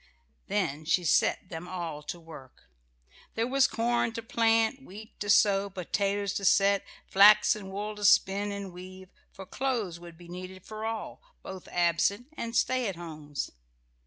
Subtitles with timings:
[0.47, 2.63] Then she set them all to work.
[3.35, 8.03] There was corn to plant, wheat to sow, potatoes to set; flax and wool to
[8.03, 12.95] spin and weave, for clothes would be needed for all, both absent and stay at
[12.95, 13.51] homes.